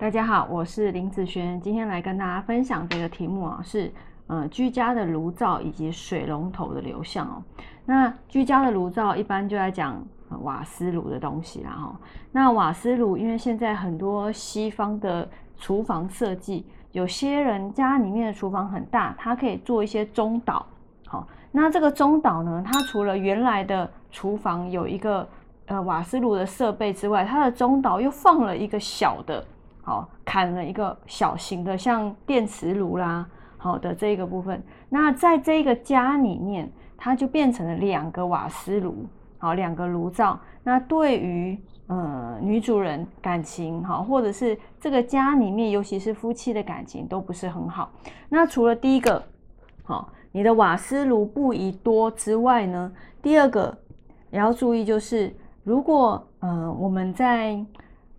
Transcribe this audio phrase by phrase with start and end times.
[0.00, 3.92] 大家好，我是林子轩，今天来跟大家分享这个题目啊，是
[4.28, 7.42] 呃居家的炉灶以及水龙头的流向哦。
[7.84, 10.02] 那居家的炉灶一般就在讲
[10.40, 12.00] 瓦斯炉的东西啦哈。
[12.32, 15.28] 那瓦斯炉，因为现在很多西方的
[15.58, 20.64] 厨房设计，有些人家里面的厨房很大，它可以做一些中岛。
[21.08, 25.28] 好，那这个中岛呢，它除了原来的厨房有一个
[25.66, 29.44] 呃瓦斯炉的设备之外，它的中岛又放了一个小的。
[29.82, 33.26] 好，砍了一个小型的，像电磁炉啦，
[33.56, 34.62] 好的这个部分。
[34.90, 39.06] 那在这个家里面，它就变成了两个瓦斯炉，
[39.38, 40.38] 好，两个炉灶。
[40.62, 47.90] 那对于呃女主人感情，好，或者是这个家里面，尤其是夫妻的感情都不是很好。
[48.28, 49.20] 那除了第一个，
[49.82, 52.92] 好，你的瓦斯炉不宜多之外呢，
[53.22, 53.76] 第二个
[54.30, 55.34] 也要注意，就是
[55.64, 57.58] 如果呃我们在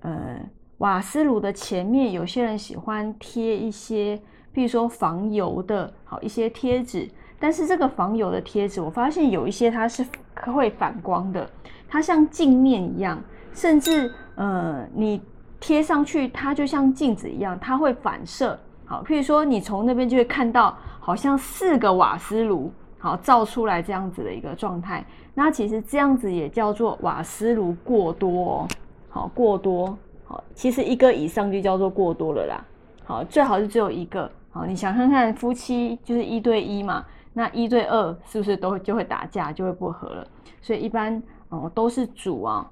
[0.00, 0.40] 呃。
[0.82, 4.16] 瓦斯炉的前面，有些人喜欢贴一些，
[4.52, 7.08] 譬如说防油的，好一些贴纸。
[7.38, 10.04] 但是这个防油的贴纸，我发现有一些它是
[10.52, 11.48] 会反光的，
[11.88, 13.16] 它像镜面一样，
[13.52, 15.22] 甚至呃，你
[15.60, 18.58] 贴上去，它就像镜子一样，它会反射。
[18.84, 25.04] 好，譬如说你从那边就会看到，好像四个瓦斯炉，好照出来这样子的一个状态。
[25.32, 28.68] 那其实这样子也叫做瓦斯炉过多，哦
[29.08, 29.96] 好过多。
[30.54, 32.64] 其实一个以上就叫做过多了啦。
[33.04, 34.30] 好，最好是只有一个。
[34.50, 40.28] 好，你想看看夫妻就是一对一嘛，那一对二是不是都就会打架，就会不和了？
[40.60, 42.70] 所以一般哦都是主啊，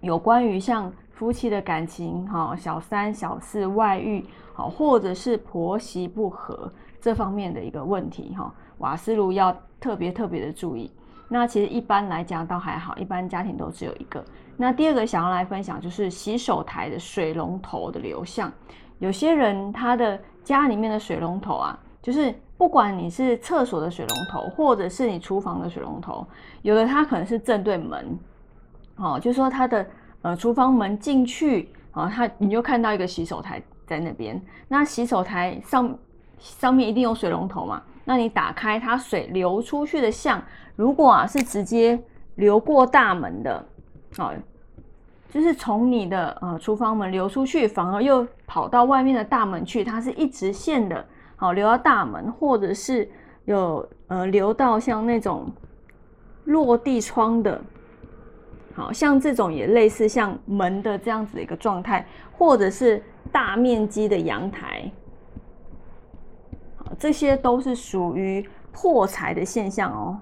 [0.00, 10.88] 有关于像夫妻的感情，哈，小三、小四外遇，好，或者是婆媳不和这方面的一个问题，哈，瓦斯炉要特别特别的注意。
[11.28, 14.24] 那其实一般来讲倒还好，一般家庭都只有一个。
[14.56, 18.50] 那第二个想要来分享就是洗手台的水龙头的流向。
[18.98, 26.26] 有些人他的家里面的水龙头啊，就是不管你是厕所的水龙头，或者是你厨房的水龙头，
[26.62, 28.18] 有的它可能是正对门，
[28.96, 29.86] 哦，就说它的
[30.22, 34.40] 呃厨房门进去，哦，它你就看到一个洗手台在那边。
[34.66, 35.96] 那洗手台上
[36.38, 37.80] 上面一定有水龙头嘛？
[38.08, 40.42] 那你打开它水流出去的向，
[40.76, 42.02] 如果啊是直接
[42.36, 43.62] 流过大门的，
[44.16, 44.32] 好，
[45.28, 51.04] 就是从你的呃厨房门流出去，反而又跑到外面的大门去，它是一直线的，
[51.36, 53.06] 好流到大门，或者是
[53.44, 55.52] 有呃流到像那种
[56.44, 57.60] 落地窗的，
[58.74, 64.90] 好像这种也类似像门的这样子的一个状态，或者是大面积的阳台。
[66.98, 70.18] 这些都是属于破财的现象哦，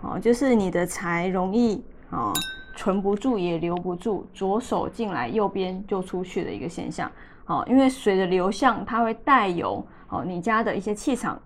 [0.00, 2.32] 好，就是你的财容易啊
[2.76, 7.10] 存不住也留不住，左手进来右边就出去的一个现象，
[7.44, 11.40] 好，因为水的流向它会带有哦你家的一些气场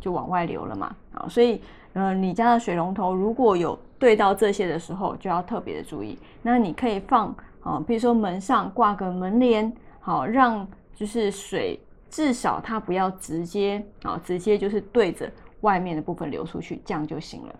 [0.00, 1.60] 就往外流了嘛，啊，所以
[1.94, 6.18] 呃你家的水龙头如果有对到这些的时候，就要特别的注意。
[6.42, 11.80] 那你可以放啊，比如说门上挂个门帘，好，让就是水。
[12.14, 15.28] 至少它不要直接啊，直接就是对着
[15.62, 17.54] 外面的部分流出去，这样就行了。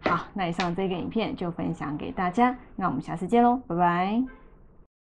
[0.00, 4.45] 好，那以上这个影片就分享给大家，那我们下次见喽，拜拜。